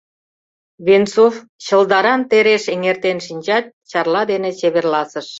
Венцов 0.85 1.33
чылдаран 1.65 2.21
тереш 2.29 2.63
эҥертен 2.73 3.17
шинчат, 3.25 3.65
Чарла 3.89 4.21
дене 4.31 4.49
чеверласыш. 4.59 5.27